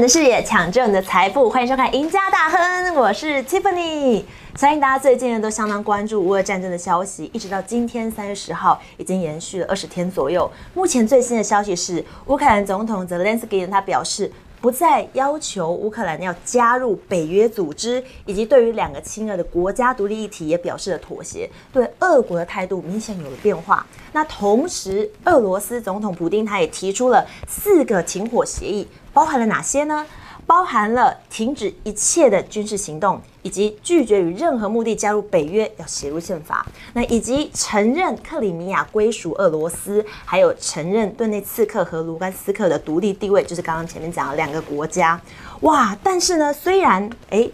[0.00, 2.58] 的视野，抢救你的财富，欢迎收看《赢家大亨》，
[2.94, 4.24] 我是 Tiffany。
[4.56, 10.50] 相信大家最近呢都相当关注乌俄战争的消息，一直到今天三月十号，已经延续了二十天左右。
[10.72, 14.32] 目前最新的消息是，乌克兰总统泽连斯基他表示。
[14.62, 23.84] 不再要求乌克兰要加入北约组织，以及对于两个亲俄的国家独立议题也表示了妥协，对俄国的态度明显有了变化。
[24.12, 30.06] 那同时，俄罗斯总统普京他也提出了四个停火协议，包含了哪些呢？
[30.46, 36.66] 包含了停止一切的军事行动，以及拒绝与任何目的加入北约，要写入宪法。
[36.94, 45.20] 那以及承认克里米亚归属俄罗斯，还有承认顿内茨克和卢甘斯克的独立地位，就是刚刚前面讲的两个国家。
[45.60, 45.96] 哇！
[46.02, 47.50] 但是呢，虽然哎。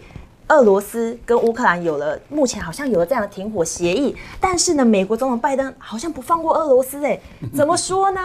[0.49, 7.19] 俄罗斯跟乌克兰有了，目前好像有了这样的停火协议，但是呢，美国总统拜登好像不放过俄罗斯，哎，
[7.55, 8.19] 怎么说呢？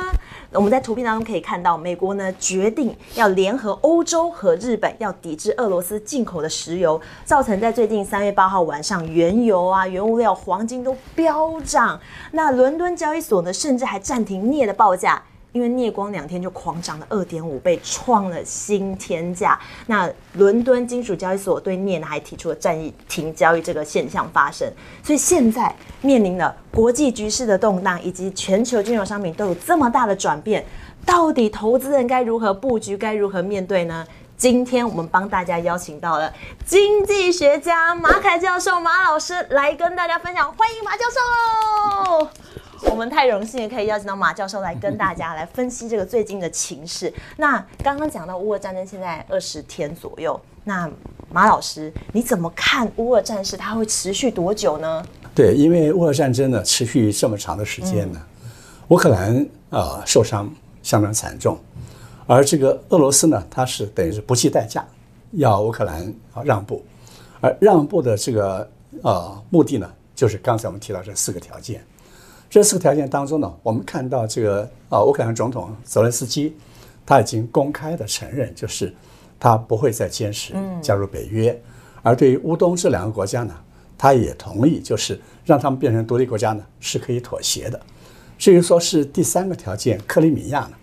[0.52, 12.00] 我们在图片当中可以看到，美国呢决定要联合欧洲和日本，要抵制俄罗斯进口的石油，造成在最近三月八号晚上，原油啊、原物料、黄金都飙涨，
[12.32, 15.22] 那伦敦交易所呢，甚至还暂停镍的报价。
[15.54, 19.56] 因为镍光两天就狂涨了二点五倍，创了新天价。
[19.86, 22.76] 那伦敦金属交易所对镍呢还提出了暂
[23.08, 24.68] 停交易这个现象发生。
[25.00, 30.66] 所以现在面临了国际局势的动荡，以及全球金融商品都有这么大的转变，
[31.06, 34.04] 到底投资人该如何布局，该如何面对呢？
[34.36, 36.34] 今天我们帮大家邀请到了
[36.66, 42.43] 经济学家马凯教授马老师来跟大家分享，欢迎马教授。
[42.90, 47.12] 我们太荣幸可以邀请到马教授来跟大家来分析这个最近的情势。
[47.36, 50.88] 那刚刚讲到乌俄战争现在二十天左右，那
[51.32, 53.56] 马老师你怎么看乌俄战事？
[53.56, 55.04] 它会持续多久呢？
[55.34, 58.22] 对，因为乌俄战争呢持续这么长的时间呢，
[58.88, 60.48] 乌克兰啊受伤
[60.82, 61.58] 相当惨重，
[62.26, 64.86] 而这个俄罗斯呢，它是等于是不计代价
[65.32, 66.84] 要乌克兰啊让步，
[67.40, 68.70] 而让步的这个
[69.02, 71.84] 呃目的呢，就是刚才我们提到这四个条件。
[72.54, 76.56] 这四个条件当中呢，我们看到这个啊，乌克兰总统泽连斯基
[77.04, 78.94] 他已经公开的承认，就是
[79.40, 81.60] 他不会再坚持加入北约，
[82.00, 83.52] 而对于乌东这两个国家呢，
[83.98, 87.80] 他也同意，就是让他们变成独立国家呢是可以妥协的。
[88.38, 90.74] 至于说是第三个条件，克里米亚呢，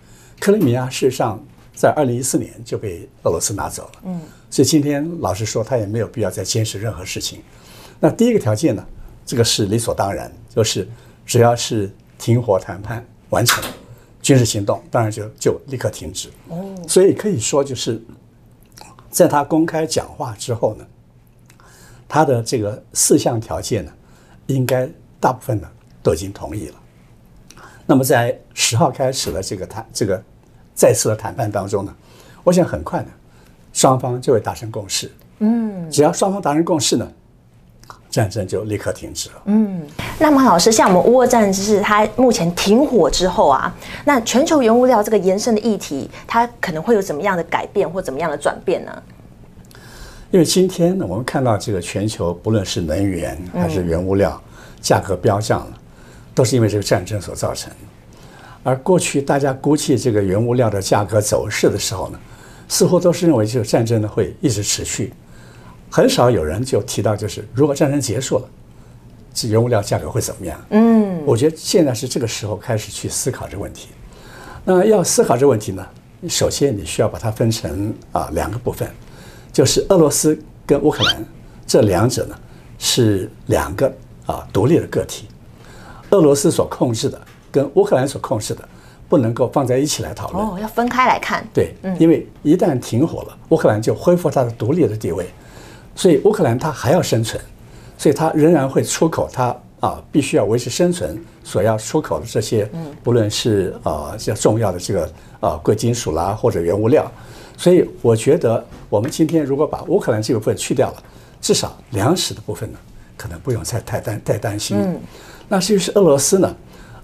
[0.42, 1.42] 克里米亚事实上
[1.74, 7.42] 在二零一四年就被俄罗斯拿走了，嗯，所以今天老实说，他也没有必要再坚持任何事情。
[7.98, 8.86] 那第一个条件呢，
[9.26, 10.86] 这个是理所当然，就是。
[11.31, 13.64] 只要是停火谈判完成，
[14.22, 16.28] 军事行动当然就就立刻停止。
[16.50, 18.03] 哦，所以可以说就是
[19.09, 20.86] 在他公开讲话之后呢，
[22.06, 23.94] 他的这个四项条件呢，
[24.47, 24.90] 应该
[25.22, 25.72] 大部分呢
[26.03, 26.75] 都已经同意了。
[27.86, 30.22] 那么在十号开始的这个谈这个
[30.75, 31.96] 再次的谈判当中呢，
[32.44, 33.09] 我想很快呢，
[33.72, 35.09] 双方就会达成共识。
[35.40, 37.09] 嗯，只要双方达成共识呢。
[38.09, 39.35] 战争就立刻停止了。
[39.46, 39.81] 嗯，
[40.19, 43.74] 那么老师，像我们乌俄战是它目前停火之后啊，
[44.06, 49.03] 那全球原物料这个延伸的议题，它可能会有怎么样的改变或怎么样的转变呢？
[50.31, 54.41] 因为今天呢，我们看到这个全球不论是能源还是原物料
[54.79, 55.78] 价格飙涨了，
[56.34, 57.72] 都是因为这个战争所造成。
[58.63, 62.19] 而过去大家估计这个原物料的价格走势的时候呢，
[62.69, 65.12] 似乎都是认为这个战争呢会一直持续。
[65.91, 68.46] 很少有人就提到，就是如果战争结束了，
[69.34, 70.57] 这原物料价格会怎么样？
[70.69, 73.90] 嗯，我觉得现在是这个时候开始去思考这个问题。
[74.63, 75.85] 那要思考这个问题呢，
[76.29, 78.90] 首先你需要把它分成啊两个部分，
[79.52, 81.25] 就是俄罗斯跟乌克兰
[81.68, 82.35] 这两者呢
[82.79, 83.94] 是两个
[84.25, 85.28] 啊独立的个体，
[86.12, 87.19] 俄罗斯所控制的
[87.52, 88.66] 跟乌克兰所控制的
[89.09, 90.46] 不能够放在一起来讨论。
[90.46, 91.46] 哦，要分开来看。
[91.53, 95.25] 对，因为一旦停火了，乌克兰就恢复它的独立的地位。
[95.96, 97.41] 所以乌克兰它还要生存，
[97.97, 102.70] 所以它仍然会出口它啊，必须要维持生存所要出口的这些，
[103.03, 107.11] 不论是啊较重要的这个啊贵金属啦或者原物料。
[107.58, 111.03] 所以我觉得我们今天如果把乌克兰这部分去掉了，
[111.41, 112.78] 至少粮食的部分呢，
[113.17, 114.78] 可能不用再太担太担心。
[115.47, 116.55] 那至于是俄罗斯呢？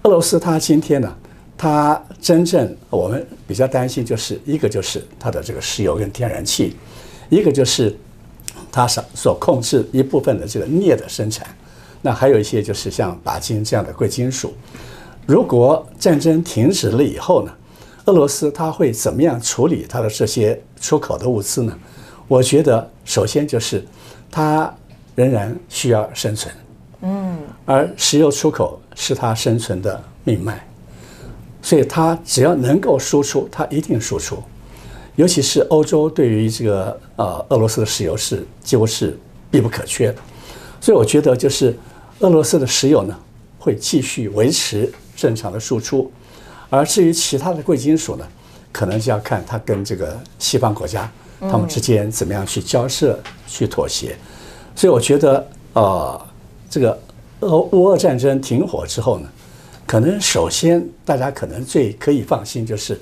[0.02, 1.16] 俄罗斯它今天呢，
[1.56, 6.76] 它真正我们比较担心就是一个就是它的这个石油跟天然气，
[7.28, 7.94] 一个就是。
[8.70, 11.46] 它所所控制一部分的这个镍的生产，
[12.02, 14.54] 那还有一些就是像钯金这样的贵金属。
[15.26, 17.52] 如果战争停止了以后呢，
[18.06, 21.76] 俄罗斯它会怎么样处理它的这些出口的物资呢？
[22.26, 23.84] 我觉得首先就是
[24.30, 24.72] 它
[25.14, 26.54] 仍然需要生存，
[27.02, 30.66] 嗯，而石油出口是它生存的命脉，
[31.62, 34.42] 所以它只要能够输出，它一定输出。
[35.18, 39.18] 尤其是欧洲对于这个呃俄罗斯的石油是几乎是
[39.50, 40.18] 必不可缺的，
[40.80, 41.76] 所以我觉得就是
[42.20, 43.18] 俄罗斯的石油呢
[43.58, 46.08] 会继续维持正常的输出，
[46.70, 48.24] 而至于其他的贵金属呢，
[48.70, 51.10] 可能就要看它跟这个西方国家
[51.40, 53.18] 他们之间怎么样去交涉、
[53.48, 54.16] 去妥协。
[54.76, 56.26] 所以我觉得呃
[56.70, 56.96] 这个
[57.40, 59.28] 俄乌战争停火之后呢，
[59.84, 63.00] 可能首先大家可能最可以放心就是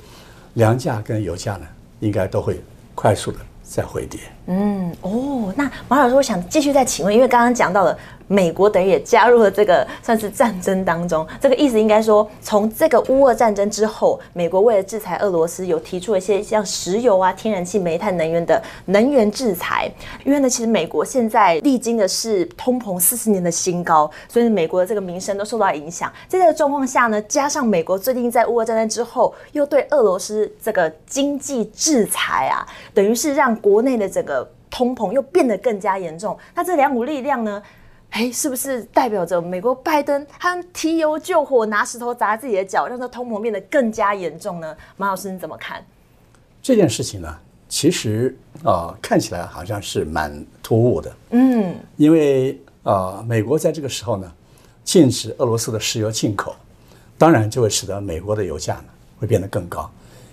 [0.54, 1.66] 粮价跟油价呢。
[2.06, 2.62] 应该都会
[2.94, 4.20] 快速的再回跌。
[4.46, 7.98] 嗯，哦，那马老师，我想继续再请问，因为刚刚讲到了。
[8.28, 19.90] 美国等于也加入了这个算是战争当中，这个意思应该说，从这个乌俄战争之后，美国为了制裁俄罗斯，有提出了一些像石油啊、天然气、煤炭能源的能源制裁。
[20.25, 26.12] 因为呢，其实美国现在历经的是通膨四十年的新高，所以美国的这个民生都受到影响。
[26.26, 36.37] 在这个状况下呢，加上美国最近在乌俄战争之后，又对俄罗斯这个经济制裁啊，等于是让国内的整个通膨又变得更加严重。
[36.55, 37.62] 那这两股力量呢？
[38.10, 44.74] 哎，是不是代表着美国拜登他提油救火，拿石头砸自己的脚，让这通膨变得更加严重呢？
[44.96, 45.84] 马老师你怎么看
[46.62, 47.38] 这件事情呢？
[47.68, 51.16] 其实啊，看起来好像是蛮突兀的。
[51.30, 54.32] 嗯，因为啊，美国在这个时候呢，
[54.82, 56.54] 禁止俄罗斯的石油进口，
[57.18, 58.84] 当然就会使得美国的油价呢
[59.18, 59.90] 会变得更高。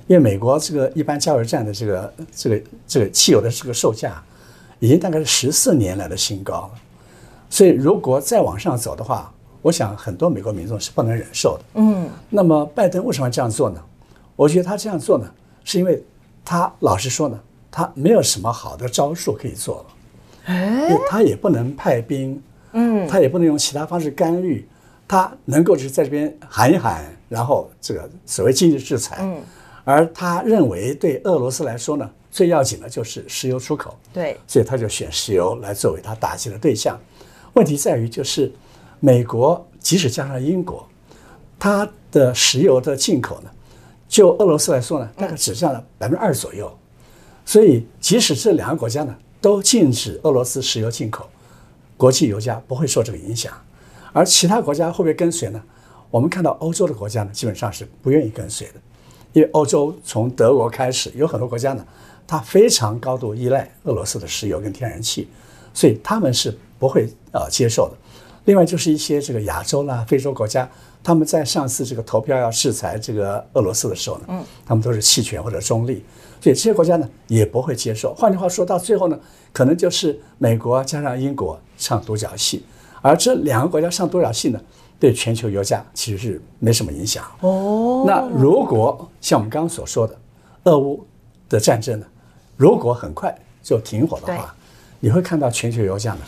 [0.08, 4.24] 因为美国这个一般加油站的这个这个这个汽油的这个售价，
[4.80, 6.72] 已经大概是十四年来的新高了。
[7.54, 11.64] 所以，如果再往上走的话，我想很多美国民众是不能忍受的。
[11.76, 13.80] 嗯，那么拜登为什么要这样做呢？
[14.36, 15.32] 我觉得他这样做呢，
[15.64, 16.04] 是因为
[16.44, 17.40] 他老实说呢，
[17.70, 19.86] 他没有什么好的招数可以做了。
[20.46, 22.42] 哎，他也不能派兵，
[22.72, 24.68] 嗯，他也不能用其他方式干预，
[25.08, 29.18] 他能够就是在这边喊一喊，然后这个所谓经济制裁。
[29.22, 29.38] 嗯，
[29.84, 33.96] 而他认为对俄罗斯来说呢，最要紧的就是石油出口。
[34.12, 37.00] 对，所以他就选石油来作为他打击的对象。
[37.54, 38.52] 问题在于，就是
[39.00, 40.88] 美国即使加上英国，
[41.60, 43.50] 它的石油的进口呢，
[44.08, 46.76] 就俄罗斯来说呢，大概只占了百分之二左右。
[47.46, 51.30] 所以，即使这两个国家呢都禁止俄罗斯石油进口，
[51.96, 53.54] 国际油价不会受这个影响。
[54.14, 55.62] 而其他国家会不会跟随呢？
[56.10, 58.74] 我们看到欧洲的国家呢，基本上是不愿意跟随的，
[59.34, 61.86] 因为欧洲从德国开始，有很多国家呢，
[62.26, 65.28] 它非常高度依赖俄罗斯的石油跟天然气，
[65.72, 66.58] 所以他们是。
[66.84, 67.96] 不会呃接受的。
[68.44, 70.70] 另外就是一些这个亚洲啦、非洲国家，
[71.02, 76.04] 他们在上次这个投票要制裁这个俄罗斯的时候呢，嗯，他们都是弃权或者中立，
[76.42, 78.14] 所以这些国家呢也不会接受。
[78.16, 79.18] 换句话说到最后呢，
[79.54, 82.66] 可能就是美国加上英国唱独角戏，
[83.02, 84.60] 而这两个国家唱独角戏呢，
[85.00, 87.24] 对全球油价其实是没什么影响。
[87.40, 90.20] 哦，那如果像我们刚刚所说的，
[90.66, 91.08] 俄乌
[91.48, 92.06] 的战争呢，
[92.58, 93.34] 如果很快
[93.64, 94.54] 就停火的话，
[95.00, 96.20] 你会看到全球油价呢。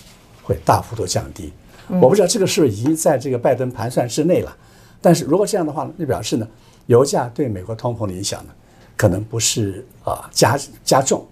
[0.45, 1.51] 会大幅度降低，
[1.99, 4.55] 我不知道这个是不是已经在这个拜登盘算之内了。
[5.01, 6.47] 但是如果这样的话，就表示呢，
[6.85, 8.53] 油价对美国通膨的影响呢，
[8.95, 11.25] 可能不是啊加加重，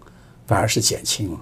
[0.47, 1.39] 反而是减轻了。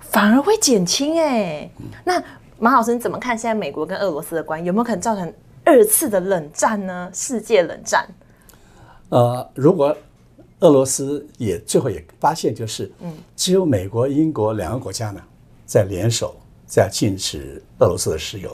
[0.00, 1.68] 反而会减轻哎。
[2.04, 2.22] 那
[2.58, 5.32] 马老师你怎么看现在美国跟俄罗斯的关系有没有可能造成
[5.64, 7.10] 二次的冷战呢？
[7.14, 8.06] 世界冷战？
[9.08, 9.96] 呃，如果
[10.60, 15.20] 俄罗斯也最后也发现，就是嗯，只有美国、英国两个国家呢
[15.64, 16.36] 在联手。
[16.66, 18.50] 在禁止俄罗斯的石油，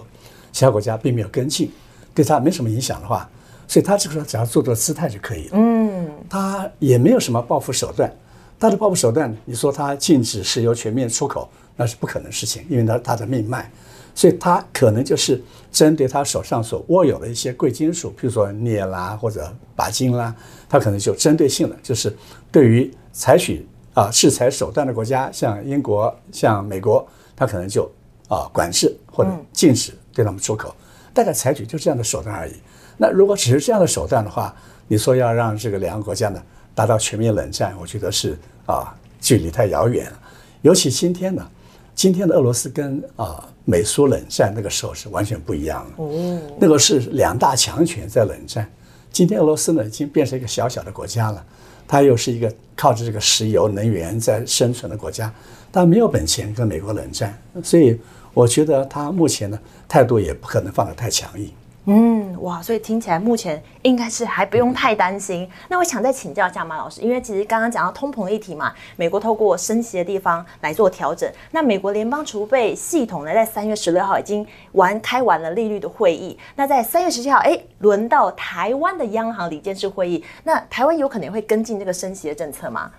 [0.52, 1.70] 其他国家并没有跟进，
[2.14, 3.28] 对他没什么影响的话，
[3.68, 5.50] 所以他这个时候只要做做姿态就可以了。
[5.54, 8.12] 嗯，他也没有什么报复手段，
[8.58, 13.70] 他的报复手段，你说他禁止石油全面出口，那是不可能事情，因为他他的命脉，
[14.14, 15.40] 所以他可能就是
[15.70, 20.34] 针对他手上所握有的一些贵金属，比如说镍啦或者钯金啦，
[20.68, 22.14] 他可能就针对性的，就是
[22.50, 23.64] 对于采取
[23.94, 27.90] 啊制裁手段的国家，像英国、像美国，他可能就。
[28.30, 30.72] 啊，管制或者禁止对他们出口，
[31.12, 32.52] 大概采取就这样的手段而已。
[32.96, 34.54] 那如果只是这样的手段的话，
[34.86, 36.40] 你说要让这个两个国家呢
[36.72, 40.20] 达到全面冷战，我觉得是啊，距离太遥远了。
[40.62, 41.44] 尤其今天呢，
[41.92, 46.04] 今天的俄罗斯跟啊美苏冷战那个时候是完全不一样的。
[46.04, 48.70] 哦，那个是两大强权在冷战，
[49.10, 51.44] 今天俄罗斯呢已经变成一个小小的国家了，
[51.88, 55.32] 它又是一个靠着这个石油能源在生存的国家，
[55.72, 57.98] 但没有本钱跟美国冷战，所以。
[58.34, 59.58] 我觉得他目前呢
[59.88, 61.50] 态度也不可能放得太强硬。
[61.86, 65.48] 嗯，哇，所以听起来目前应该是还不用太担心。
[65.68, 71.28] 那我想再请教一下马老师，因为其实刚刚讲到通膨议题嘛，美国透过升息的地方来做调整。
[71.50, 76.38] 那美国联邦储备系统呢，在三月十六号已经完开完了利率的会议。
[76.54, 82.90] 那在三月十七号，哎，轮到台湾的央行理监事会议，那台湾有可能会跟进这个升息的政策吗？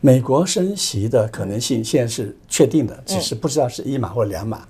[0.00, 4.60] 美国升息的可能性现在是确定的，只是不知道是一码或两码。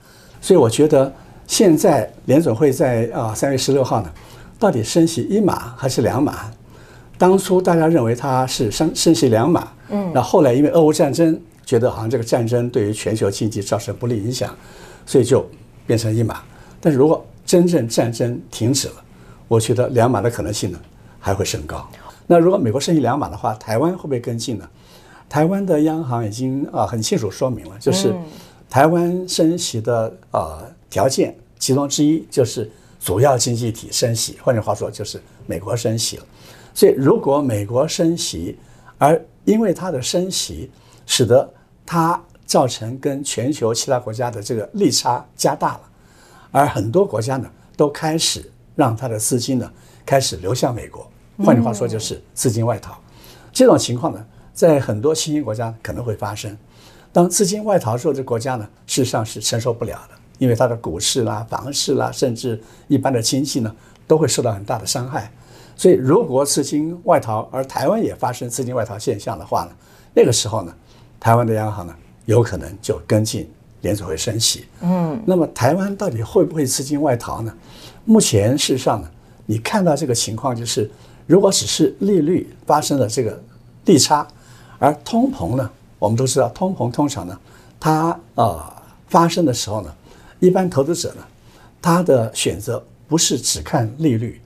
[0.40, 1.12] 所以我觉得
[1.46, 4.10] 现在联总会在啊三月十六号呢，
[4.58, 6.50] 到底升息一码还是两码？
[7.18, 14.56] 当初大家认为它是升升息两码，嗯，那后来因为俄乌战争，觉得好像这个战争对于全球经济造成不利影响，
[15.04, 15.44] 所以就
[15.86, 16.40] 变成一码。
[16.80, 18.94] 但是如果真正战争停止了，
[19.48, 20.78] 我觉得两码的可能性呢
[21.18, 21.86] 还会升高。
[22.26, 24.68] 那如果美国升息两码的话，台湾会不会跟进呢？
[25.28, 28.14] 台湾的央行已经啊很清楚说明了，就是
[28.70, 36.24] 台湾升息的呃条件其中之一就是主要经济体升息，换句话说就是美国升息了。
[36.74, 38.58] 所以如果美国升息，
[38.96, 40.70] 而因为它的升息
[41.06, 41.48] 使得
[41.84, 45.80] 它造成跟全球其他国家的这个利差加大了。
[46.50, 49.70] 而很多国家呢，都开始让它的资金呢
[50.06, 51.10] 开始流向美国，
[51.44, 52.98] 换句话说就是资金外逃。
[53.52, 54.24] 这种情况呢，
[54.58, 56.58] 在很多新兴国家可能会发生。
[57.12, 63.72] 当资金外逃的时候，这国家呢事实上是承受不了的，因为它的股市啦、房市啦，甚至一般的经济呢，
[64.08, 65.30] 都会受到很大的伤害。
[65.76, 69.70] 所以，如果资金外逃，而台湾也发生资金外逃现象的话呢，
[70.12, 70.74] 那个时候呢，
[71.20, 73.48] 台湾的央行呢有可能就跟进。
[73.82, 77.54] 联储会升息，嗯，那么台湾到底会不会资金外逃呢？
[78.04, 79.08] 目前事实上呢，
[79.46, 80.90] 你看到这个情况就是，
[81.28, 83.40] 如果只是利率发生了这个
[83.84, 84.26] 利差，
[84.78, 87.38] 而通膨呢，我们都知道通膨通常呢，
[87.80, 88.72] 它呃
[89.08, 89.94] 发生的时候呢，
[90.40, 91.22] 一般投资者呢，
[91.80, 94.40] 他的选择不是只看利率，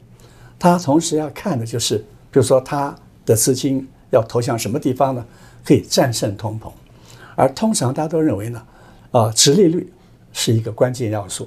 [0.59, 1.99] 他同时要看的就是，
[2.31, 2.95] 比如说他
[3.27, 5.25] 的资金要投向什么地方呢，
[5.65, 6.71] 可以战胜通膨，
[7.35, 8.63] 而通常大家都认为呢。
[9.13, 9.93] 啊，殖利率
[10.33, 11.47] 是一个关键要素，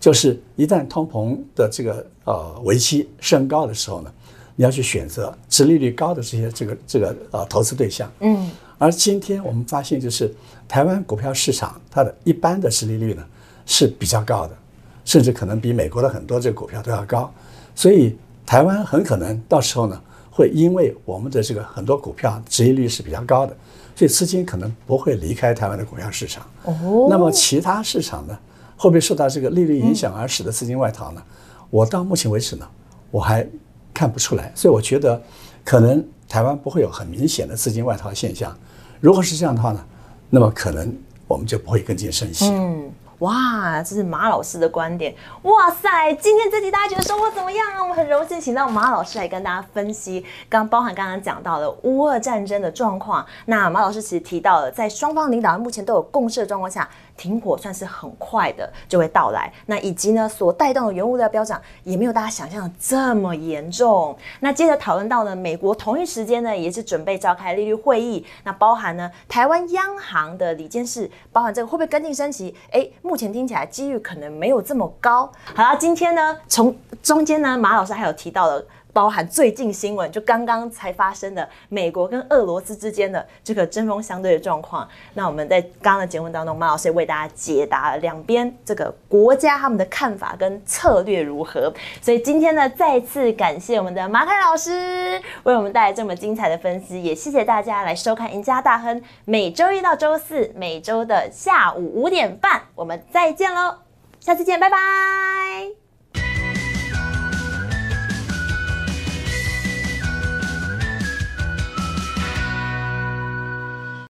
[0.00, 4.12] 就是一旦通膨的这个呃危机升高的时候呢，
[4.56, 8.10] 你要去选择殖利率高的这些这个这个呃投资对象。
[8.20, 10.34] 嗯，而今天我们发现，就是
[10.66, 13.24] 台湾股票市场它的一般的殖利率呢
[13.66, 14.56] 是比较高的，
[15.04, 17.32] 甚至可能比美国的很多这个股票都要高，
[17.74, 23.56] 所以台湾很可能到时候呢会因为我们的这个很多股票殖利率是比较高的。
[23.94, 26.46] 所以资金可能不会离开台湾的股票市场。
[26.64, 28.38] 哦，那么其他市场呢，
[28.76, 31.22] 会不会受到这个利率影响而使得资金外逃呢？
[31.70, 32.68] 我到目前为止呢，
[33.10, 33.48] 我还
[33.96, 34.52] 看不出来。
[34.54, 35.20] 所以我觉得，
[35.64, 38.54] 可能台湾不会有很明显的资金外逃现象。
[39.00, 39.80] 如果是这样的话呢，
[40.28, 40.94] 那么可能
[41.26, 42.50] 我们就不会跟进升息。
[42.50, 42.92] 嗯。
[43.20, 45.14] 哇，这是马老师的观点。
[45.44, 47.82] 哇塞，今天这集大家觉得收获怎么样啊？
[47.82, 53.24] 我们很荣幸请到马老师来跟大家分析，刚包含刚刚讲到的乌俄战争的状况。
[53.46, 56.86] 那马老师其实提到了，在双方领导人目前都有共识的状况下。
[57.16, 64.16] 停火算是很快的就会到来，那以及呢所带动的原物料飙涨也没有大家想象的这么严重。
[64.40, 72.54] 那接着讨论到呢，美国同一时间呢也是准备召开利率会议，那包含呢台湾央行的理监事，包含这个会不会跟进升息？
[72.70, 75.30] 哎，目前听起来几率可能没有这么高。
[75.54, 78.64] 好了，今天呢从中间呢马老师还有提到了。
[78.96, 84.88] 包含最近新闻，就刚刚才发生的美国跟俄罗斯之间的这个针锋相对的状况。
[85.12, 91.70] 那我们在刚刚的节目当中，马老师也为大家解答了两边这个国家他们的看法跟策略如何。
[92.00, 98.98] 所以今天呢，再次感谢我们的马凯老师为我们带来这么精彩的分析，也谢谢大家来收看《赢家大亨》。
[99.26, 103.74] 每周一到周四，每周的下午五点半，我们再见喽！
[104.20, 105.85] 下次见，拜拜。